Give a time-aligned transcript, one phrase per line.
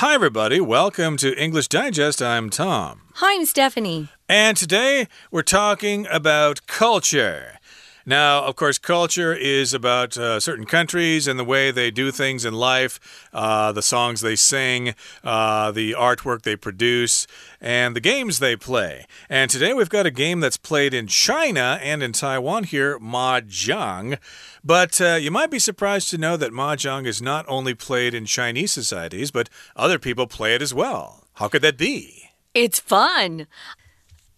[0.00, 0.60] Hi, everybody.
[0.60, 2.20] Welcome to English Digest.
[2.20, 3.00] I'm Tom.
[3.14, 4.08] Hi, I'm Stephanie.
[4.28, 7.58] And today we're talking about culture.
[8.08, 12.44] Now, of course, culture is about uh, certain countries and the way they do things
[12.44, 13.00] in life,
[13.32, 14.94] uh, the songs they sing,
[15.24, 17.26] uh, the artwork they produce,
[17.60, 19.06] and the games they play.
[19.28, 24.18] And today we've got a game that's played in China and in Taiwan here, Mahjong.
[24.62, 28.24] But uh, you might be surprised to know that Mahjong is not only played in
[28.24, 31.24] Chinese societies, but other people play it as well.
[31.34, 32.30] How could that be?
[32.54, 33.48] It's fun.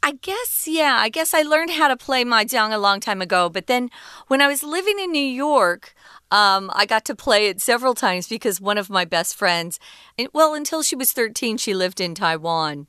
[0.09, 3.51] I guess, yeah, I guess I learned how to play Mahjong a long time ago.
[3.51, 3.91] But then
[4.29, 5.95] when I was living in New York,
[6.31, 9.79] um, I got to play it several times because one of my best friends,
[10.33, 12.87] well, until she was 13, she lived in Taiwan.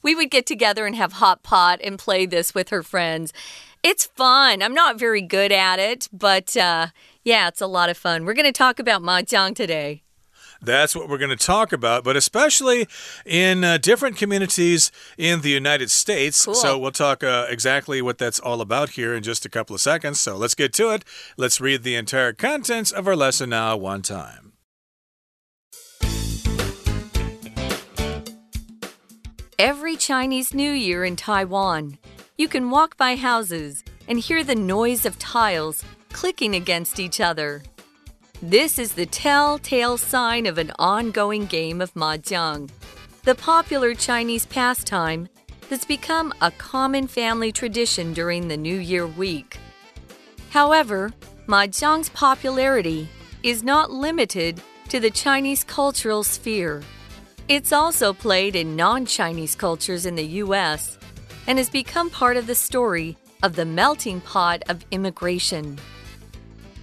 [0.00, 3.34] We would get together and have hot pot and play this with her friends.
[3.82, 4.62] It's fun.
[4.62, 6.86] I'm not very good at it, but uh,
[7.22, 8.24] yeah, it's a lot of fun.
[8.24, 10.04] We're going to talk about Mahjong today.
[10.60, 12.88] That's what we're going to talk about, but especially
[13.24, 16.44] in uh, different communities in the United States.
[16.44, 16.54] Cool.
[16.54, 19.80] So we'll talk uh, exactly what that's all about here in just a couple of
[19.80, 20.20] seconds.
[20.20, 21.04] So let's get to it.
[21.36, 24.52] Let's read the entire contents of our lesson now, one time.
[29.58, 31.96] Every Chinese New Year in Taiwan,
[32.36, 37.62] you can walk by houses and hear the noise of tiles clicking against each other.
[38.42, 42.68] This is the telltale sign of an ongoing game of mahjong,
[43.24, 45.30] the popular Chinese pastime
[45.70, 49.56] that's become a common family tradition during the New Year week.
[50.50, 51.14] However,
[51.46, 53.08] mahjong's popularity
[53.42, 56.82] is not limited to the Chinese cultural sphere.
[57.48, 60.98] It's also played in non Chinese cultures in the US
[61.46, 65.78] and has become part of the story of the melting pot of immigration.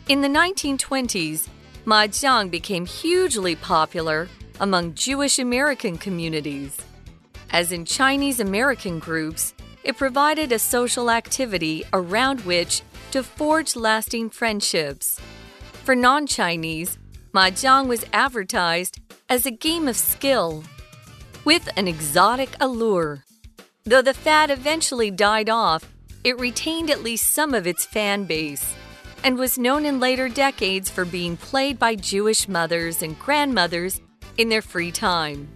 [0.10, 1.48] In the 1920s,
[1.86, 4.28] Mahjong became hugely popular
[4.60, 6.76] among Jewish American communities.
[7.52, 12.82] As in Chinese American groups, it provided a social activity around which
[13.12, 15.22] to forge lasting friendships.
[15.86, 16.98] For non Chinese,
[17.34, 19.00] Mahjong was advertised
[19.30, 20.66] as a game of skill
[21.46, 23.24] with an exotic allure.
[23.86, 25.94] Though the fad eventually died off,
[26.26, 28.76] it retained at least some of its fan base
[29.24, 34.02] and was known in later decades for being played by Jewish mothers and grandmothers
[34.38, 35.48] in their free time.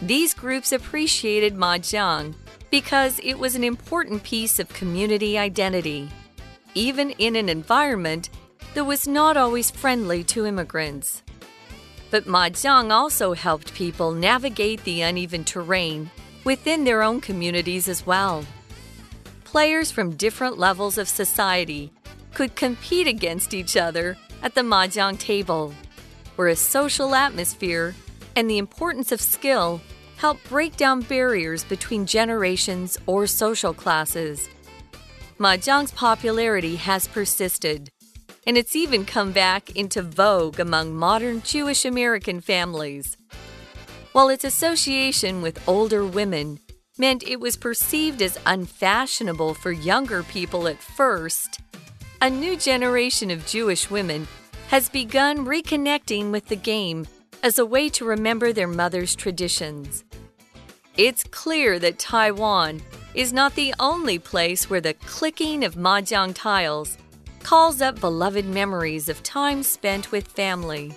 [0.00, 2.34] These groups appreciated Mahjong
[2.70, 6.08] because it was an important piece of community identity,
[6.74, 8.30] even in an environment
[8.74, 11.22] that was not always friendly to immigrants.
[12.10, 16.10] But Mahjong also helped people navigate the uneven terrain
[16.44, 18.44] within their own communities as well.
[19.44, 21.92] Players from different levels of society
[22.34, 25.74] could compete against each other at the mahjong table,
[26.36, 27.94] where a social atmosphere
[28.36, 29.80] and the importance of skill
[30.16, 34.48] help break down barriers between generations or social classes.
[35.38, 37.90] Mahjong's popularity has persisted,
[38.46, 43.16] and it's even come back into vogue among modern Jewish American families.
[44.12, 46.60] While its association with older women
[46.98, 51.60] meant it was perceived as unfashionable for younger people at first,
[52.22, 54.28] a new generation of Jewish women
[54.68, 57.04] has begun reconnecting with the game
[57.42, 60.04] as a way to remember their mother's traditions.
[60.96, 62.80] It's clear that Taiwan
[63.16, 66.96] is not the only place where the clicking of mahjong tiles
[67.42, 70.94] calls up beloved memories of time spent with family.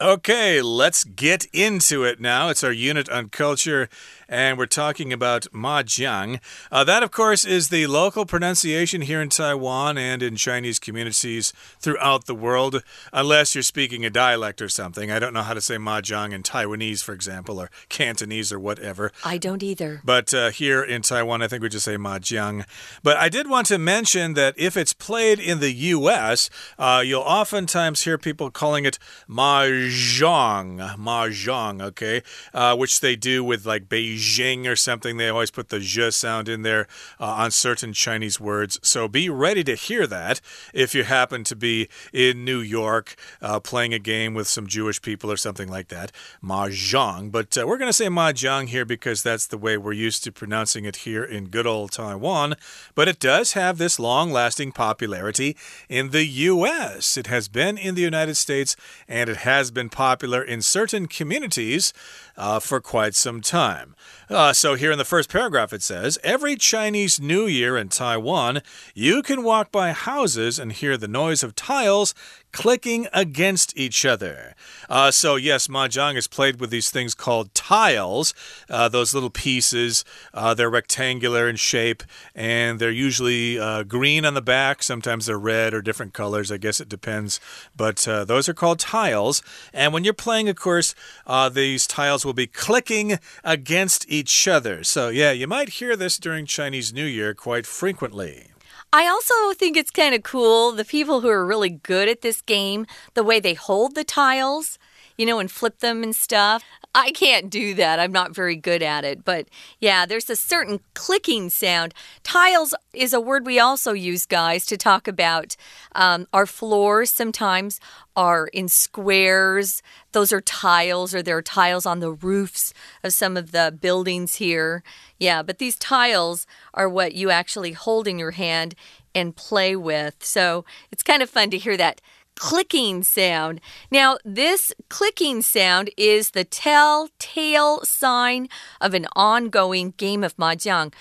[0.00, 2.50] Okay, let's get into it now.
[2.50, 3.88] It's our unit on culture
[4.28, 6.40] and we're talking about Mahjong.
[6.70, 11.52] Uh, that, of course, is the local pronunciation here in Taiwan and in Chinese communities
[11.80, 15.10] throughout the world, unless you're speaking a dialect or something.
[15.10, 19.12] I don't know how to say Mahjong in Taiwanese, for example, or Cantonese or whatever.
[19.24, 20.02] I don't either.
[20.04, 22.66] But uh, here in Taiwan, I think we just say Mahjong.
[23.02, 27.22] But I did want to mention that if it's played in the U.S., uh, you'll
[27.22, 28.98] oftentimes hear people calling it
[29.28, 30.96] Mahjong.
[30.96, 32.22] Mahjong, okay?
[32.52, 35.16] Uh, which they do with like Beijing Beijing or something.
[35.16, 36.86] They always put the zh sound in there
[37.20, 38.78] uh, on certain Chinese words.
[38.82, 40.40] So be ready to hear that
[40.74, 45.00] if you happen to be in New York uh, playing a game with some Jewish
[45.00, 46.12] people or something like that.
[46.42, 47.30] Mahjong.
[47.30, 50.32] But uh, we're going to say Mahjong here because that's the way we're used to
[50.32, 52.56] pronouncing it here in good old Taiwan.
[52.94, 55.56] But it does have this long lasting popularity
[55.88, 57.16] in the U.S.
[57.16, 58.76] It has been in the United States
[59.06, 61.92] and it has been popular in certain communities
[62.38, 63.94] uh, for quite some time.
[64.30, 68.62] Uh, so, here in the first paragraph, it says Every Chinese New Year in Taiwan,
[68.94, 72.14] you can walk by houses and hear the noise of tiles
[72.58, 74.52] clicking against each other.
[74.88, 78.34] Uh, so, yes, Mahjong is played with these things called tiles,
[78.68, 80.04] uh, those little pieces.
[80.34, 82.02] Uh, they're rectangular in shape
[82.34, 84.82] and they're usually uh, green on the back.
[84.82, 86.50] Sometimes they're red or different colors.
[86.50, 87.38] I guess it depends.
[87.76, 89.40] But uh, those are called tiles.
[89.72, 90.96] And when you're playing, of course,
[91.28, 94.82] uh, these tiles will be clicking against each other.
[94.82, 98.50] So, yeah, you might hear this during Chinese New Year quite frequently.
[98.92, 102.40] I also think it's kind of cool the people who are really good at this
[102.40, 104.78] game, the way they hold the tiles,
[105.18, 106.62] you know, and flip them and stuff.
[106.94, 108.00] I can't do that.
[108.00, 109.24] I'm not very good at it.
[109.24, 109.48] But
[109.80, 111.92] yeah, there's a certain clicking sound.
[112.22, 115.56] Tiles is a word we also use, guys, to talk about
[115.94, 117.78] um, our floors sometimes
[118.16, 119.82] are in squares.
[120.12, 122.72] Those are tiles, or there are tiles on the roofs
[123.04, 124.82] of some of the buildings here.
[125.18, 128.74] Yeah, but these tiles are what you actually hold in your hand
[129.14, 130.14] and play with.
[130.24, 132.00] So it's kind of fun to hear that
[132.38, 133.60] clicking sound.
[133.90, 138.48] Now, this clicking sound is the telltale sign
[138.80, 140.94] of an ongoing game of mahjong.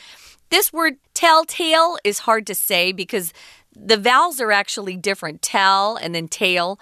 [0.50, 3.34] This word telltale is hard to say because
[3.76, 6.80] the vowels are actually different tell and then tail.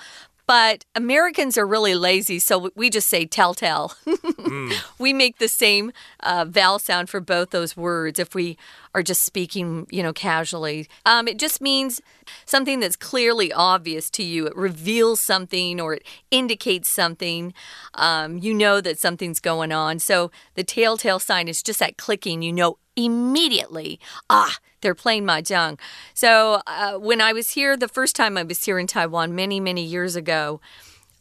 [0.47, 3.93] But Americans are really lazy, so we just say telltale.
[4.05, 4.73] mm.
[4.99, 8.57] We make the same uh, vowel sound for both those words if we
[8.95, 10.87] are just speaking, you know, casually.
[11.05, 12.01] Um, it just means
[12.45, 14.47] something that's clearly obvious to you.
[14.47, 17.53] It reveals something or it indicates something.
[17.93, 19.99] Um, you know that something's going on.
[19.99, 22.41] So the telltale sign is just that clicking.
[22.41, 23.99] You know immediately,
[24.29, 25.77] ah, they're playing mahjong.
[26.13, 29.59] So uh, when I was here, the first time I was here in Taiwan many,
[29.59, 30.61] many years ago,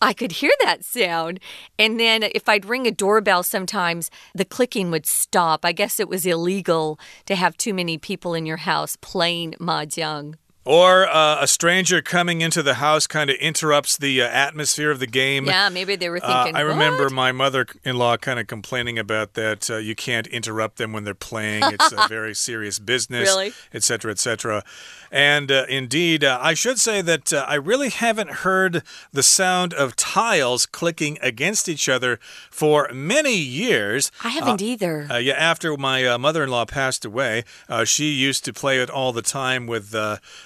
[0.04, 1.40] I could hear that sound.
[1.78, 5.64] And then if I'd ring a doorbell sometimes, the clicking would stop.
[5.64, 10.34] I guess it was illegal to have too many people in your house playing mahjong.
[10.66, 14.98] Or uh, a stranger coming into the house kind of interrupts the uh, atmosphere of
[14.98, 15.44] the game.
[15.44, 16.56] Yeah, maybe they were uh, thinking.
[16.56, 17.12] I remember what?
[17.12, 19.68] my mother in law kind of complaining about that.
[19.68, 23.52] Uh, you can't interrupt them when they're playing, it's a very serious business, really?
[23.74, 24.64] etc., etc.
[25.10, 28.82] And uh, indeed, uh, I should say that I really haven't heard
[29.12, 32.18] the sound of tiles clicking against each other
[32.50, 34.10] for many years.
[34.24, 35.06] I haven't either.
[35.20, 37.44] yeah, after my mother in law passed away,
[37.84, 39.94] she used to play it all the time with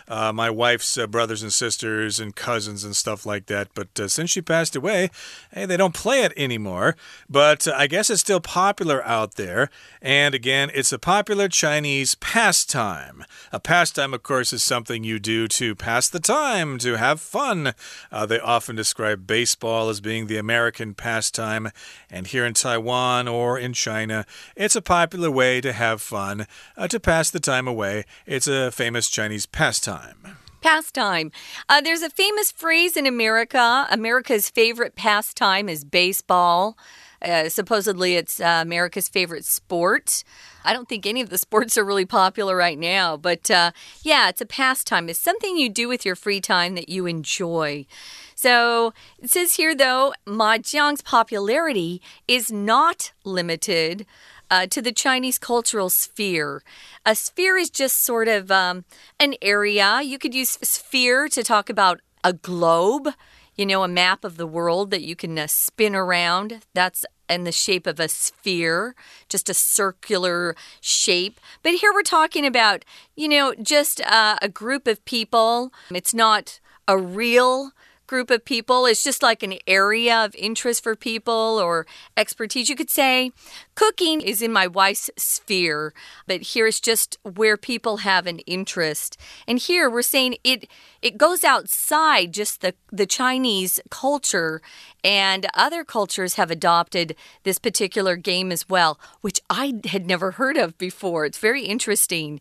[0.09, 3.69] uh, my wife's uh, brothers and sisters and cousins and stuff like that.
[3.75, 5.11] But uh, since she passed away,
[5.53, 6.97] hey, they don't play it anymore.
[7.29, 9.69] But uh, I guess it's still popular out there.
[10.01, 13.25] And again, it's a popular Chinese pastime.
[13.53, 17.75] A pastime, of course, is something you do to pass the time, to have fun.
[18.11, 21.69] Uh, they often describe baseball as being the American pastime.
[22.11, 24.25] And here in Taiwan or in China,
[24.57, 26.47] it's a popular way to have fun,
[26.77, 28.05] uh, to pass the time away.
[28.25, 30.37] It's a famous Chinese pastime pastime.
[30.61, 31.33] Pastime.
[31.69, 33.87] Uh, there's a famous phrase in America.
[33.91, 36.77] America's favorite pastime is baseball.
[37.21, 40.23] Uh, supposedly, it's uh, America's favorite sport.
[40.65, 43.73] I don't think any of the sports are really popular right now, but uh,
[44.03, 45.09] yeah, it's a pastime.
[45.09, 47.87] It's something you do with your free time that you enjoy.
[48.35, 54.07] So it says here, though, Mahjong's popularity is not limited
[54.51, 56.63] uh, to the Chinese cultural sphere.
[57.05, 58.85] A sphere is just sort of um,
[59.19, 60.01] an area.
[60.03, 63.09] You could use sphere to talk about a globe,
[63.57, 66.65] you know, a map of the world that you can uh, spin around.
[66.75, 68.95] That's in the shape of a sphere,
[69.29, 71.39] just a circular shape.
[71.63, 72.85] But here we're talking about,
[73.17, 75.73] you know, just uh, a group of people.
[75.91, 77.73] It's not a real
[78.09, 78.87] group of people.
[78.87, 81.87] It's just like an area of interest for people or
[82.17, 82.69] expertise.
[82.69, 83.31] You could say
[83.77, 85.95] cooking is in my wife's sphere,
[86.27, 89.17] but here it's just where people have an interest.
[89.47, 90.69] And here we're saying it
[91.01, 94.61] it goes outside just the the Chinese culture
[95.05, 100.57] and other cultures have adopted this particular game as well, which I had never heard
[100.57, 101.25] of before.
[101.25, 102.41] It's very interesting.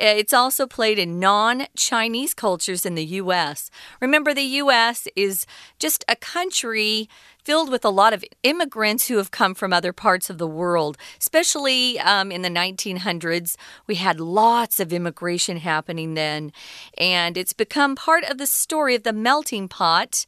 [0.00, 3.70] Uh, it's also played in non Chinese cultures in the US.
[4.00, 5.46] Remember, the US is
[5.78, 7.08] just a country
[7.48, 10.98] filled with a lot of immigrants who have come from other parts of the world,
[11.18, 13.56] especially um, in the 1900s.
[13.86, 16.52] We had lots of immigration happening then,
[16.98, 20.26] and it's become part of the story of the melting pot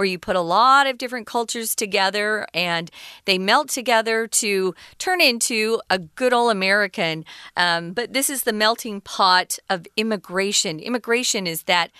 [0.00, 2.90] where you put a lot of different cultures together and
[3.26, 7.22] they melt together to turn into a good old American.
[7.54, 10.78] Um, but this is the melting pot of immigration.
[10.78, 11.90] Immigration is that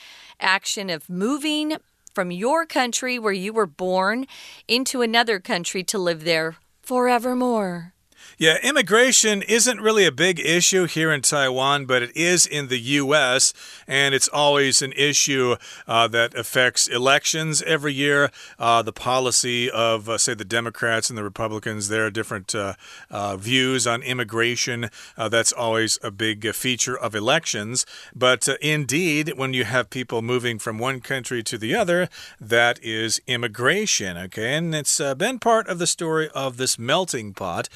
[0.41, 1.77] action of moving
[2.21, 4.27] from your country where you were born
[4.69, 7.95] into another country to live there forevermore.
[8.41, 12.79] Yeah, immigration isn't really a big issue here in Taiwan, but it is in the
[12.79, 13.53] U.S.,
[13.87, 15.57] and it's always an issue
[15.87, 18.31] uh, that affects elections every year.
[18.59, 22.77] Uh, the policy of, uh, say, the Democrats and the Republicans, there are different uh,
[23.11, 27.85] uh, views on immigration, uh, that's always a big feature of elections.
[28.17, 32.09] But indeed, when you have people moving from one country to the other,
[32.41, 34.55] that is immigration, okay?
[34.55, 37.69] And it's been part of the story of this melting pot.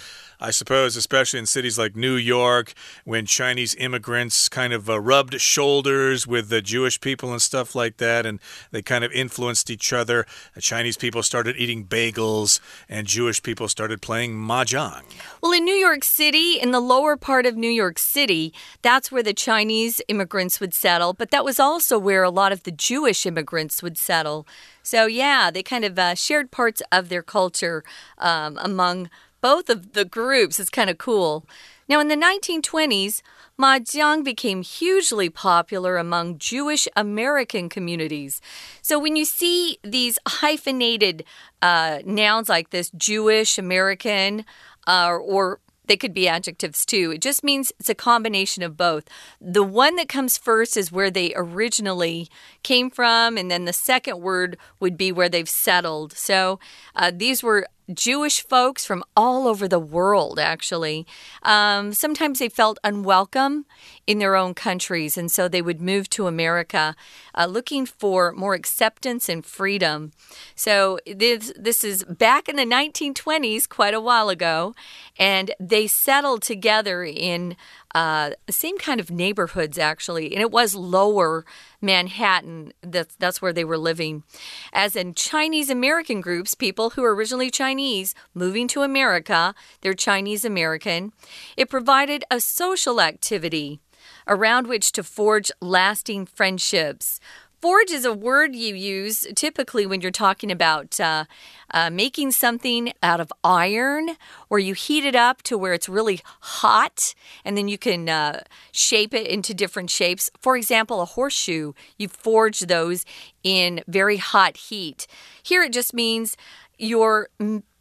[0.45, 2.75] I suppose, especially in cities like New York,
[3.05, 7.97] when Chinese immigrants kind of uh, rubbed shoulders with the Jewish people and stuff like
[7.97, 8.39] that, and
[8.71, 10.27] they kind of influenced each other.
[10.55, 12.61] The Chinese people started eating bagels,
[12.91, 15.05] and Jewish people started playing mahjong.
[15.41, 19.23] Well, in New York City, in the lower part of New York City, that's where
[19.23, 23.25] the Chinese immigrants would settle, but that was also where a lot of the Jewish
[23.25, 24.47] immigrants would settle.
[24.83, 27.83] So, yeah, they kind of uh, shared parts of their culture
[28.19, 29.09] um, among
[29.45, 30.59] both of the groups.
[30.59, 31.45] It's kind of cool.
[31.87, 33.21] Now, in the 1920s,
[33.61, 38.41] Mahjong became hugely popular among Jewish American communities.
[38.81, 41.25] So, when you see these hyphenated
[41.61, 44.47] uh, nouns like this, Jewish, American,
[44.87, 47.13] uh, or they could be adjectives too.
[47.13, 49.05] It just means it's a combination of both.
[49.41, 52.29] The one that comes first is where they originally
[52.63, 56.15] came from, and then the second word would be where they've settled.
[56.15, 56.59] So
[56.97, 61.07] uh, these were Jewish folks from all over the world, actually.
[61.43, 63.67] Um, sometimes they felt unwelcome
[64.07, 66.97] in their own countries, and so they would move to America
[67.35, 70.13] uh, looking for more acceptance and freedom.
[70.55, 74.75] So, this, this is back in the 1920s, quite a while ago,
[75.19, 77.57] and they settled together in
[77.95, 81.45] uh, same kind of neighborhoods, actually, and it was lower
[81.81, 82.73] Manhattan.
[82.83, 84.25] That's, that's where they were living.
[84.73, 90.45] As in Chinese American groups, people who were originally Chinese moving to America, they're Chinese
[90.45, 91.13] American.
[91.57, 93.81] It provided a social activity
[94.27, 97.21] around which to forge lasting friendships.
[97.65, 101.25] Forge is a word you use typically when you're talking about uh,
[101.71, 104.19] uh, making something out of iron,
[104.49, 108.43] where you heat it up to where it's really hot, and then you can uh,
[108.71, 110.31] shape it into different shapes.
[110.43, 113.07] For example, a horseshoe, you forge those
[113.43, 115.07] in very hot heat.
[115.43, 116.37] Here it just means
[116.77, 117.31] you're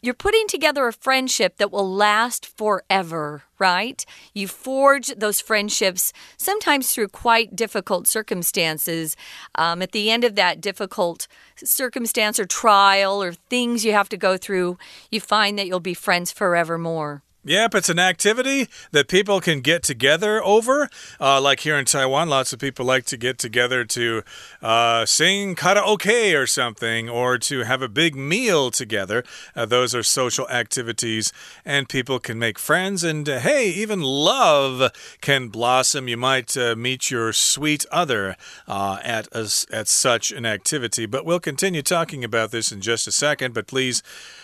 [0.03, 4.05] you're putting together a friendship that will last forever, right?
[4.33, 9.15] You forge those friendships sometimes through quite difficult circumstances.
[9.55, 14.17] Um, at the end of that difficult circumstance or trial or things you have to
[14.17, 14.77] go through,
[15.09, 17.23] you find that you'll be friends forevermore.
[17.45, 20.89] Yep, it's an activity that people can get together over.
[21.19, 24.23] Uh, like here in Taiwan, lots of people like to get together to
[24.61, 29.25] uh, sing karaoke or something, or to have a big meal together.
[29.57, 31.33] Uh, those are social activities,
[31.65, 33.03] and people can make friends.
[33.03, 36.07] And uh, hey, even love can blossom.
[36.07, 38.37] You might uh, meet your sweet other
[38.69, 41.05] uh, at, a, at such an activity.
[41.07, 43.53] But we'll continue talking about this in just a second.
[43.53, 44.01] But please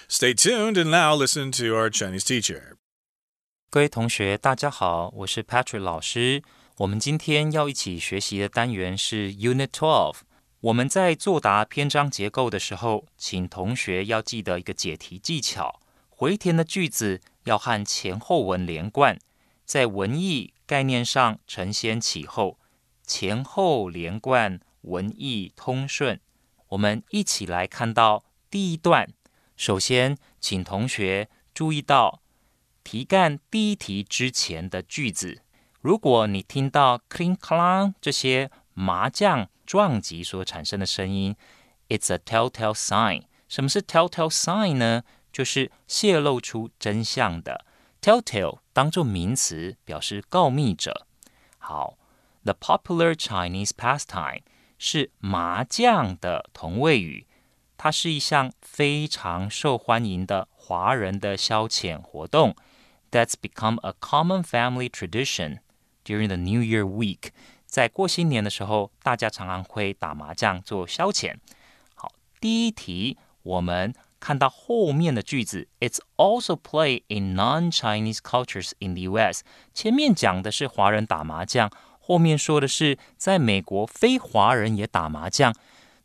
[0.10, 2.76] stay tuned and now listen to our Chinese teacher.
[3.72, 6.42] 各位同学，大家好，我是 Patrick 老师。
[6.78, 10.16] 我们今天要一起学习的单元是 Unit Twelve。
[10.62, 19.20] 我们在作答篇章结构的时候，请同学要记得一个解题技巧：回填的句子要和前后文连贯，
[19.66, 22.58] 在文意概念上承先启后，
[23.04, 26.20] 前后连贯，文意通顺。
[26.70, 29.08] 我们一起来看到第一段。
[29.56, 32.24] 首先，请同学注意到。
[32.84, 35.42] 题干第一题之前的句子，
[35.82, 41.36] 如果你听到 clink clang 这些麻将撞击所产生的声音
[41.90, 43.24] ，it's a telltale sign。
[43.48, 45.04] 什么是 telltale sign 呢？
[45.32, 47.66] 就是泄露出真相的。
[48.02, 51.06] telltale 当做名词表示告密者。
[51.58, 51.98] 好
[52.44, 54.42] ，the popular Chinese pastime
[54.78, 57.28] 是麻将的同位语，
[57.78, 62.56] 它是一项非常受欢迎的华人的消遣活动。
[63.11, 65.59] that's become a common family tradition
[66.05, 67.31] during the New Year week。
[67.67, 71.37] 在过新年的时候，大家常常会打麻将做消遣。
[71.95, 79.43] 好，第一题我们看到后面的句子，It's also played in non-Chinese cultures in the U.S.
[79.75, 85.55] 前面讲的是华人打麻将，后面说的是在美国非华人也打麻将。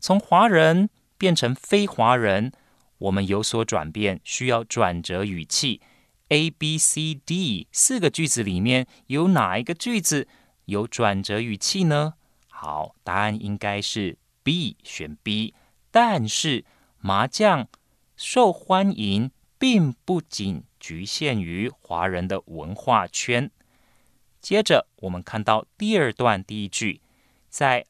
[0.00, 2.52] 从华人变成非华人，
[2.98, 5.80] 我们有所转变，需要转折语气。
[6.29, 10.27] A、B、C、D 四个句子里面有哪一个句子
[10.65, 12.15] 有转折语气呢？
[12.49, 15.53] 好，答案应该是 B，选 B。
[15.91, 16.65] 但是
[16.97, 17.67] 麻将
[18.15, 19.29] 受欢迎，
[19.59, 23.51] 并不仅局限于华人的文化圈。
[24.41, 27.01] 接着，我们看到第二段第一句，
[27.49, 27.85] 在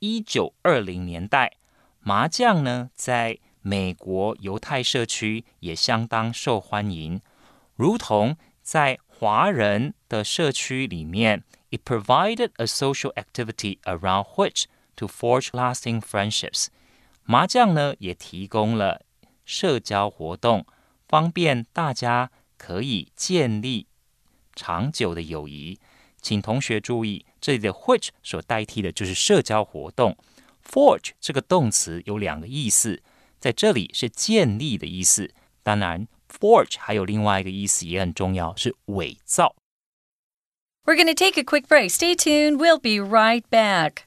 [0.00, 1.52] 一九二零年代，
[2.00, 7.20] 麻将呢，在美国犹太社区也相当受欢迎，
[7.78, 14.64] 如同在华人的社区里面，it provided a social activity around which
[14.96, 16.66] to forge lasting friendships。
[17.22, 19.02] 麻将呢，也提供了
[19.44, 20.66] 社交活动，
[21.06, 23.86] 方便大家可以建立
[24.56, 25.78] 长久的友谊。
[26.20, 30.18] 请同学注意，这里的 which 所代替的就是社交活动。
[30.68, 33.04] forge 这个动词有两个意思，
[33.38, 35.32] 在这里是建立的意思。
[35.62, 39.55] 当然 ，forge 还有另外一个意思也很重要，是伪造。
[40.85, 41.91] We're going to take a quick break.
[41.91, 42.57] Stay tuned.
[42.57, 44.03] We'll be right back.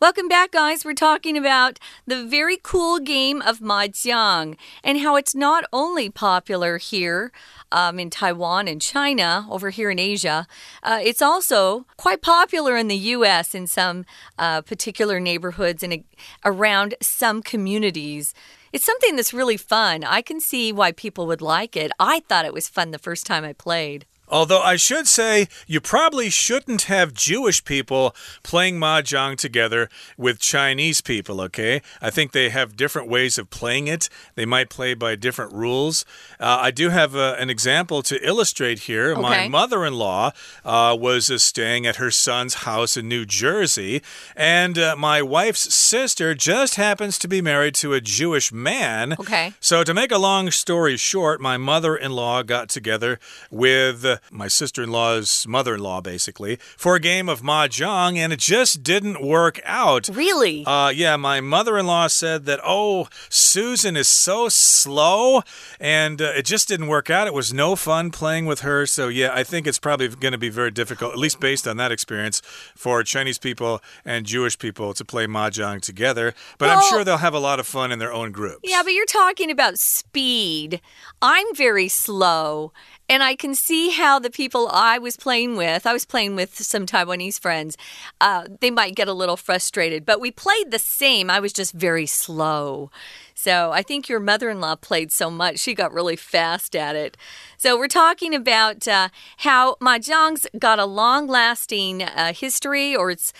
[0.00, 0.84] Welcome back, guys.
[0.84, 6.78] We're talking about the very cool game of Mahjong and how it's not only popular
[6.78, 7.32] here
[7.72, 10.46] um, in Taiwan and China, over here in Asia,
[10.84, 13.56] uh, it's also quite popular in the U.S.
[13.56, 14.04] in some
[14.38, 16.04] uh, particular neighborhoods and
[16.44, 18.34] around some communities.
[18.72, 20.04] It's something that's really fun.
[20.04, 21.90] I can see why people would like it.
[21.98, 24.06] I thought it was fun the first time I played.
[24.30, 31.00] Although I should say, you probably shouldn't have Jewish people playing Mahjong together with Chinese
[31.00, 31.82] people, okay?
[32.02, 34.08] I think they have different ways of playing it.
[34.34, 36.04] They might play by different rules.
[36.38, 39.12] Uh, I do have uh, an example to illustrate here.
[39.12, 39.20] Okay.
[39.20, 40.32] My mother in law
[40.64, 44.02] uh, was uh, staying at her son's house in New Jersey,
[44.36, 49.14] and uh, my wife's sister just happens to be married to a Jewish man.
[49.18, 49.54] Okay.
[49.60, 53.18] So, to make a long story short, my mother in law got together
[53.50, 58.32] with my sister in law's mother in law, basically, for a game of Mahjong, and
[58.32, 60.08] it just didn't work out.
[60.08, 60.64] Really?
[60.66, 65.42] Uh, yeah, my mother in law said that, oh, Susan is so slow,
[65.80, 67.26] and uh, it just didn't work out.
[67.26, 68.86] It was no fun playing with her.
[68.86, 71.76] So, yeah, I think it's probably going to be very difficult, at least based on
[71.78, 72.40] that experience,
[72.74, 76.34] for Chinese people and Jewish people to play Mahjong together.
[76.58, 78.60] But well, I'm sure they'll have a lot of fun in their own groups.
[78.64, 80.80] Yeah, but you're talking about speed.
[81.22, 82.72] I'm very slow.
[83.08, 86.56] And I can see how the people I was playing with, I was playing with
[86.56, 87.76] some Taiwanese friends,
[88.20, 90.04] uh, they might get a little frustrated.
[90.04, 91.30] But we played the same.
[91.30, 92.90] I was just very slow.
[93.34, 96.96] So I think your mother in law played so much, she got really fast at
[96.96, 97.16] it.
[97.56, 103.32] So we're talking about uh, how Mahjong's got a long lasting uh, history, or it's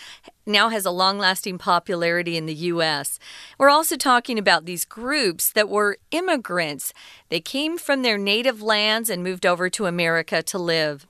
[0.49, 3.19] now has a long lasting popularity in the U.S.
[3.59, 6.93] We're also talking about these groups that were immigrants.
[7.29, 11.07] They came from their native lands and moved over to America to live.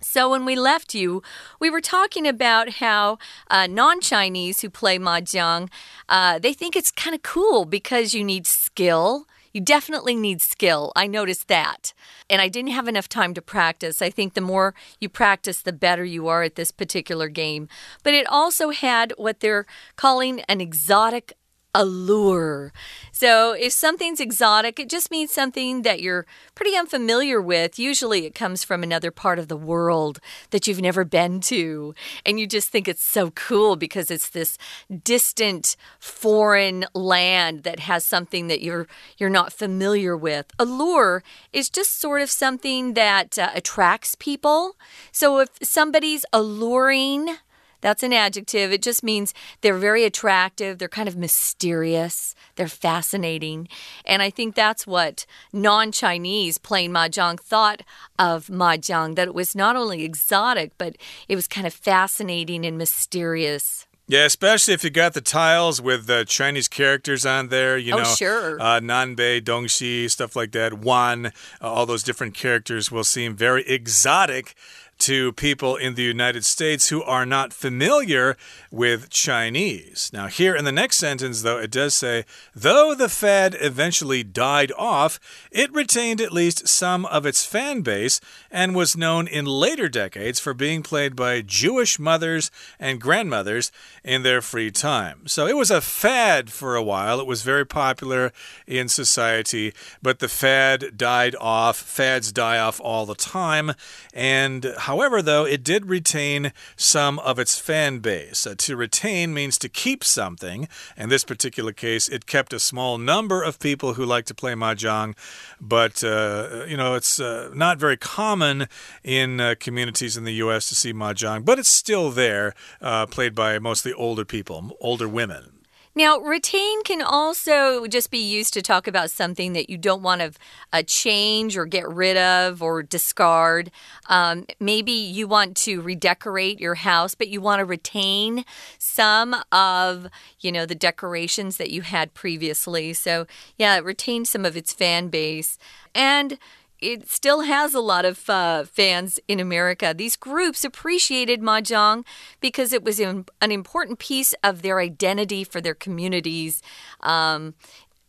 [0.00, 1.22] So, when we left you,
[1.58, 3.18] we were talking about how
[3.50, 5.70] uh, non Chinese who play Mahjong,
[6.08, 9.26] uh, they think it's kind of cool because you need skill.
[9.54, 10.92] You definitely need skill.
[10.96, 11.94] I noticed that.
[12.28, 14.02] And I didn't have enough time to practice.
[14.02, 17.68] I think the more you practice, the better you are at this particular game.
[18.02, 19.64] But it also had what they're
[19.94, 21.34] calling an exotic
[21.74, 22.72] allure.
[23.12, 27.78] So, if something's exotic, it just means something that you're pretty unfamiliar with.
[27.78, 31.94] Usually, it comes from another part of the world that you've never been to.
[32.24, 34.58] And you just think it's so cool because it's this
[35.02, 38.86] distant foreign land that has something that you're
[39.18, 40.46] you're not familiar with.
[40.58, 44.76] Allure is just sort of something that uh, attracts people.
[45.12, 47.36] So if somebody's alluring,
[47.84, 48.72] that's an adjective.
[48.72, 53.68] It just means they're very attractive, they're kind of mysterious, they're fascinating.
[54.06, 57.82] And I think that's what non Chinese playing Mahjong thought
[58.18, 60.96] of Mahjong that it was not only exotic, but
[61.28, 63.86] it was kind of fascinating and mysterious.
[64.06, 67.98] Yeah, especially if you got the tiles with the Chinese characters on there, you oh,
[67.98, 68.60] know, sure.
[68.60, 70.74] uh, Nanbei, Dongxi, stuff like that.
[70.74, 74.54] Wan, uh, all those different characters will seem very exotic
[74.98, 78.36] to people in the United States who are not familiar
[78.70, 80.10] with Chinese.
[80.12, 84.72] Now, here in the next sentence, though, it does say, though the fad eventually died
[84.76, 89.88] off, it retained at least some of its fan base and was known in later
[89.88, 95.26] decades for being played by Jewish mothers and grandmothers in their free time.
[95.26, 97.20] So it was a fad for a while.
[97.20, 98.32] It was very popular
[98.66, 101.76] in society, but the fad died off.
[101.76, 103.72] Fads die off all the time.
[104.12, 108.46] And however, though, it did retain some of its fan base.
[108.46, 110.68] Uh, to retain means to keep something.
[110.96, 114.54] In this particular case, it kept a small number of people who like to play
[114.54, 115.14] mahjong,
[115.60, 118.68] but, uh, you know, it's uh, not very common
[119.02, 120.68] in uh, communities in the U.S.
[120.68, 125.53] to see mahjong, but it's still there, uh, played by mostly older people, older women.
[125.96, 130.22] Now, retain can also just be used to talk about something that you don't want
[130.22, 130.32] to
[130.72, 133.70] uh, change or get rid of or discard.
[134.08, 138.44] Um, maybe you want to redecorate your house, but you want to retain
[138.76, 140.08] some of,
[140.40, 142.92] you know, the decorations that you had previously.
[142.92, 143.26] So,
[143.56, 145.58] yeah, retain some of its fan base.
[145.94, 146.38] And
[146.84, 149.94] it still has a lot of uh, fans in America.
[149.96, 152.04] These groups appreciated mahjong
[152.40, 156.60] because it was an important piece of their identity for their communities.
[157.00, 157.54] Um,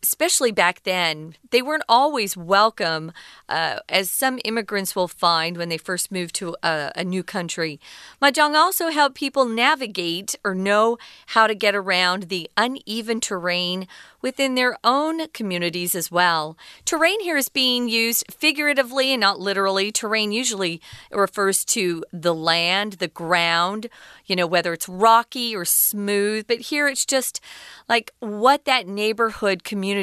[0.08, 3.12] especially back then, they weren't always welcome,
[3.50, 7.80] uh, as some immigrants will find when they first move to a, a, new country.
[8.22, 13.88] Mahjong also helped people navigate or know how to get around the uneven terrain
[14.22, 16.58] within their own communities as well.
[16.84, 19.92] Terrain here is being used figuratively and not literally.
[19.92, 23.88] Terrain usually refers to the land, the ground,
[24.26, 27.40] you know, whether it's rocky or smooth, but here it's just
[27.88, 29.95] like what that neighborhood community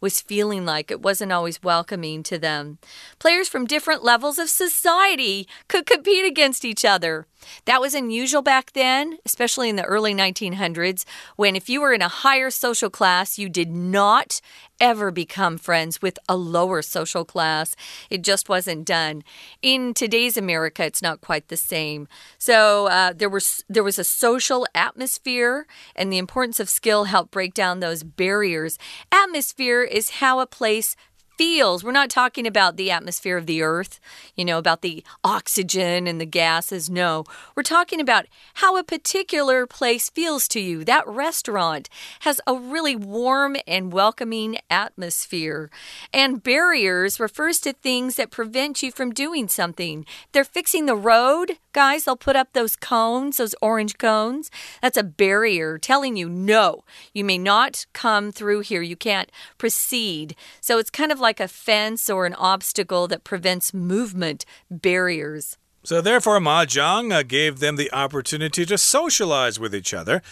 [0.00, 0.90] was feeling like.
[0.90, 2.78] It wasn't always welcoming to them.
[3.18, 7.26] Players from different levels of society could compete against each other.
[7.64, 11.04] That was unusual back then, especially in the early 1900s,
[11.36, 14.40] when if you were in a higher social class, you did not
[14.80, 17.76] ever become friends with a lower social class.
[18.10, 19.22] It just wasn't done.
[19.62, 22.08] In today's America, it's not quite the same.
[22.36, 27.30] So uh, there was there was a social atmosphere, and the importance of skill helped
[27.30, 28.76] break down those barriers.
[29.12, 30.96] Atmosphere is how a place
[31.36, 31.82] feels.
[31.82, 34.00] We're not talking about the atmosphere of the earth,
[34.36, 36.88] you know, about the oxygen and the gases.
[36.88, 37.24] No,
[37.56, 40.84] we're talking about how a particular place feels to you.
[40.84, 41.88] That restaurant
[42.20, 45.70] has a really warm and welcoming atmosphere.
[46.12, 50.06] And barriers refers to things that prevent you from doing something.
[50.32, 52.04] They're fixing the road, guys.
[52.04, 54.50] They'll put up those cones, those orange cones.
[54.80, 58.82] That's a barrier telling you, no, you may not come through here.
[58.82, 60.36] You can't proceed.
[60.60, 65.56] So it's kind of like a fence or an obstacle that prevents movement, barriers.
[65.84, 70.22] So, therefore, Mahjong uh, gave them the opportunity to socialize with each other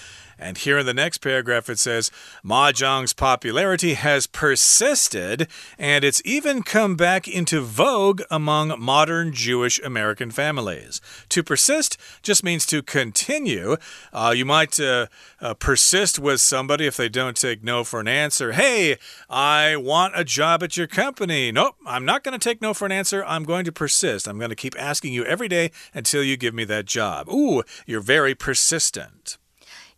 [0.41, 2.11] and here in the next paragraph, it says
[2.43, 5.47] Mahjong's popularity has persisted,
[5.79, 11.03] and it's even come back into vogue among modern Jewish American families.
[11.29, 13.77] To persist just means to continue.
[14.15, 15.09] Uh, you might uh,
[15.43, 18.53] uh, persist with somebody if they don't take no for an answer.
[18.53, 18.97] Hey,
[19.29, 21.53] I want a job at your company.
[21.53, 23.23] Nope, I'm not going to take no for an answer.
[23.27, 24.27] I'm going to persist.
[24.27, 27.29] I'm going to keep asking you every day until you give me that job.
[27.29, 29.37] Ooh, you're very persistent.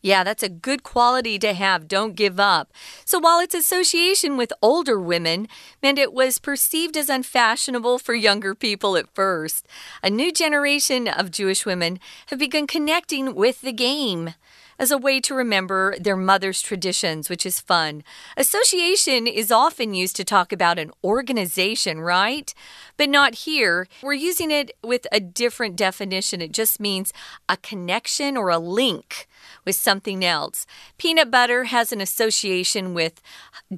[0.04, 1.86] Yeah, that's a good quality to have.
[1.86, 2.72] Don't give up.
[3.04, 5.46] So while its association with older women
[5.80, 9.68] meant it was perceived as unfashionable for younger people at first,
[10.02, 14.34] a new generation of Jewish women have begun connecting with the game
[14.78, 18.02] as a way to remember their mother's traditions, which is fun.
[18.36, 22.52] Association is often used to talk about an organization, right?
[22.96, 23.86] But not here.
[24.02, 26.40] We're using it with a different definition.
[26.40, 27.12] It just means
[27.48, 29.26] a connection or a link
[29.64, 30.66] with something else.
[30.98, 33.20] Peanut butter has an association with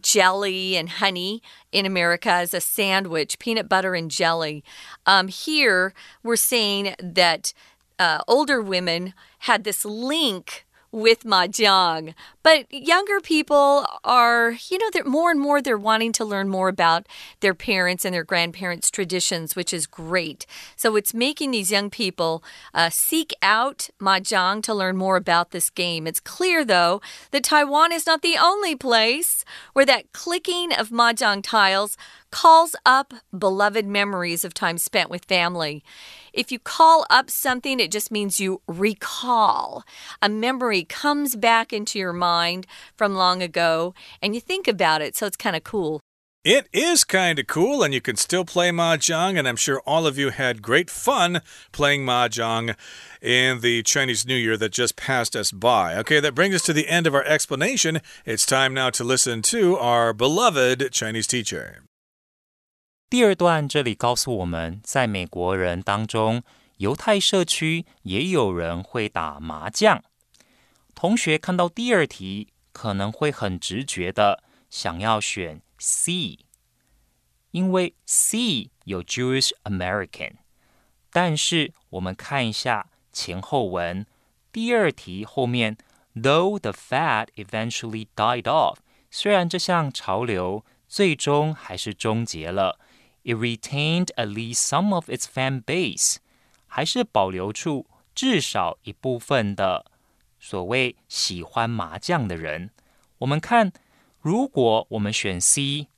[0.00, 4.64] jelly and honey in America as a sandwich, peanut butter and jelly.
[5.07, 7.52] Um, here, we're saying that
[7.98, 12.14] uh, older women had this link with mahjong.
[12.44, 16.68] But younger people are, you know, they're more and more they're wanting to learn more
[16.68, 17.07] about
[17.40, 20.44] their parents and their grandparents' traditions, which is great.
[20.76, 25.70] So it's making these young people uh, seek out mahjong to learn more about this
[25.70, 26.07] game.
[26.07, 31.42] It's clear, though, that Taiwan is not the only place where that clicking of mahjong
[31.42, 31.96] tiles
[32.30, 35.83] calls up beloved memories of time spent with family.
[36.33, 39.85] If you call up something, it just means you recall.
[40.20, 42.34] A memory comes back into your mind
[42.95, 45.99] from long ago and you think about it, so it's kind of cool.
[46.45, 50.08] It is kind of cool, and you can still play Mahjong, and I'm sure all
[50.08, 51.41] of you had great fun
[51.73, 52.75] playing Mahjong
[53.21, 55.97] in the Chinese New Year that just passed us by.
[55.97, 57.99] Okay, that brings us to the end of our explanation.
[58.25, 61.84] It's time now to listen to our beloved Chinese teacher.
[63.10, 66.43] 第二段这里告诉我们，在美国人当中，
[66.77, 70.01] 犹太社区也有人会打麻将。
[70.94, 76.38] 同学看到第二题，可能会很直觉的想要选 C，
[77.50, 80.35] 因为 C 有 Jewish American。
[81.11, 84.07] 但是我们看一下前后文。
[84.50, 85.76] 第二题后面
[86.14, 88.76] ，Though the fad eventually died off，
[89.11, 92.78] 虽然这项潮流最终还是终结了
[93.24, 96.16] ，it retained at least some of its fan base，
[96.66, 99.87] 还是保留出至少一部分的
[100.44, 102.68] 所谓喜欢麻将的人。
[103.16, 103.72] 我们看，
[104.20, 105.88] 如果我们选 C，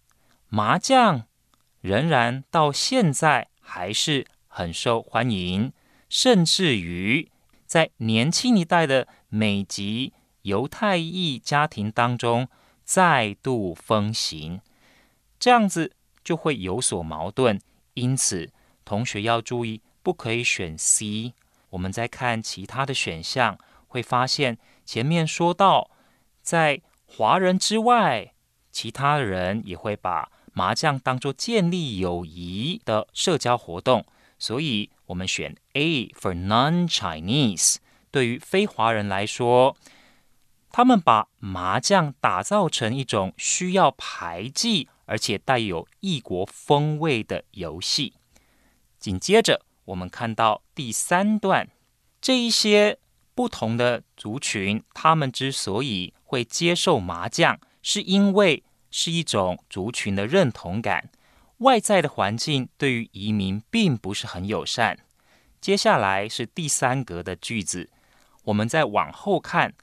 [0.49, 1.27] 麻将
[1.81, 5.73] 仍然到现在还是很受欢迎，
[6.09, 7.29] 甚至于
[7.67, 12.49] 在年轻一代的美籍犹太裔家庭当中
[12.85, 14.61] 再度风行，
[15.41, 15.91] 这样子
[16.23, 17.61] 就会有所矛盾。
[17.95, 18.53] 因此，
[18.85, 21.35] 同学要注意，不可以选 C。
[21.71, 25.91] 我们再看其他的选项，会发现前面说到，
[26.43, 28.35] 在华人之外，
[28.71, 34.05] 其他人也会把麻将当做建立友谊的社交活动，
[34.39, 37.77] 所以我们选 A for non-Chinese。
[38.11, 39.77] 对于非华人来说，
[40.71, 48.15] 他们把麻将打造成一种需要牌技而且带有异国风味的游戏。
[48.99, 51.69] 紧接着，我们看到第三段，
[52.21, 52.99] 这一些
[53.37, 61.11] 不同的族群，他们之所以会接受麻将，是因为是一种族群的认同感。
[61.59, 64.99] 外在的环境对于移民并不是很友善。
[65.61, 67.91] 接下来是第三格的句子，
[68.45, 69.75] 我们再往后看，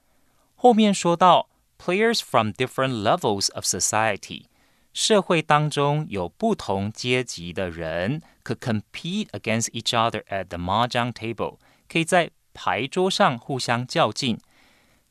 [0.56, 4.46] 后面说到 players from different levels of society，
[4.94, 14.40] 社会当中有不同阶级的人 could compete against each other at the mahjong table，可以在牌桌上互相较劲。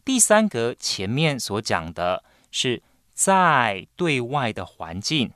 [0.05, 5.33] 第三格前面所讲的是在对外的环境，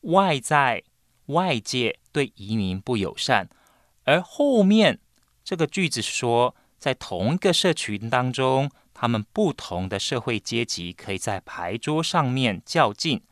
[0.00, 0.82] 外在
[1.26, 3.48] 外界对移民不友善，
[4.04, 4.98] 而后面
[5.44, 13.22] 这个句子说，在同一个社群当中，他们不同的社会阶级可以在牌桌上面较劲。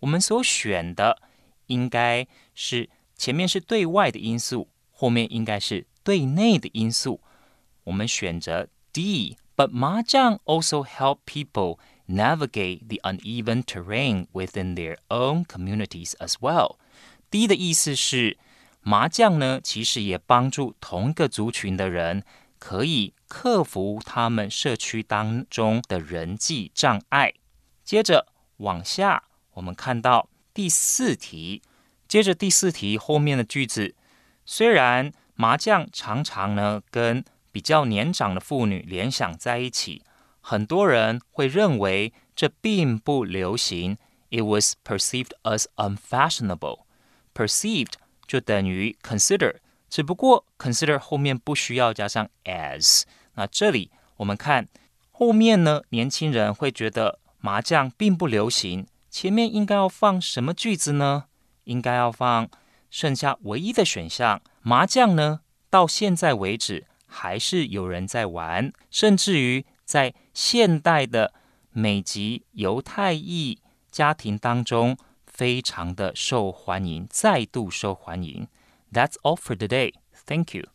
[0.00, 1.22] 我们所选的
[1.66, 7.22] 应该是前面是对外的因素，后面应该是对内的因素。
[7.85, 16.75] 我们选择 D。But mahjong also help people navigate the uneven terrain within their own communities as well.
[17.31, 18.37] 第一的意思是，
[18.81, 22.23] 麻将呢，其实也帮助同一个族群的人
[22.59, 27.33] 可以克服他们社区当中的人际障碍。
[27.85, 28.27] 接着
[28.57, 31.61] 往下，我们看到第四题。
[32.07, 33.95] 接着第四题后面的句子，
[34.45, 40.02] 虽然麻将常常呢跟 比较年长的妇女联想在一起，
[40.40, 43.96] 很多人会认为这并不流行。
[44.30, 46.84] It was perceived as unfashionable.
[47.34, 47.94] Perceived
[48.26, 49.56] 就等于 consider，
[49.88, 53.02] 只不过 consider 后面不需要加上 as。
[53.34, 54.68] 那这里我们看
[55.10, 58.86] 后面呢，年轻人会觉得麻将并不流行。
[59.10, 61.24] 前面应该要放什么句子呢？
[61.64, 62.48] 应该要放
[62.88, 66.86] 剩下唯一的选项，麻将呢，到现在为止。
[67.09, 71.33] 还是有人在玩，甚至于在现代的
[71.71, 73.59] 美籍犹太裔
[73.91, 78.47] 家庭当中，非常的受欢迎，再度受欢迎。
[78.91, 79.93] That's all for today.
[80.25, 80.67] Thank you.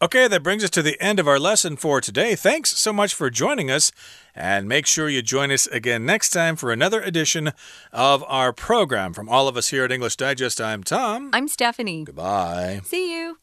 [0.00, 2.36] Okay, that brings us to the end of our lesson for today.
[2.36, 3.90] Thanks so much for joining us,
[4.32, 7.52] and make sure you join us again next time for another edition
[7.92, 9.12] of our program.
[9.12, 11.30] From all of us here at English Digest, I'm Tom.
[11.32, 12.04] I'm Stephanie.
[12.04, 12.82] Goodbye.
[12.84, 13.41] See you.